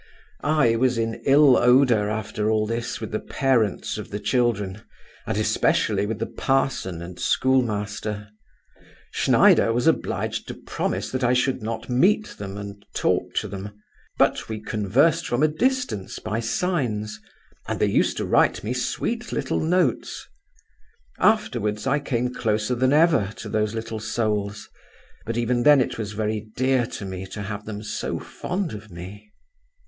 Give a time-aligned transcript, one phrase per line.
[0.43, 4.81] I was in ill odour after all this with the parents of the children,
[5.27, 8.29] and especially with the parson and schoolmaster.
[9.11, 13.79] Schneider was obliged to promise that I should not meet them and talk to them;
[14.17, 17.19] but we conversed from a distance by signs,
[17.67, 20.27] and they used to write me sweet little notes.
[21.19, 24.67] Afterwards I came closer than ever to those little souls,
[25.27, 28.89] but even then it was very dear to me, to have them so fond of
[28.89, 29.29] me.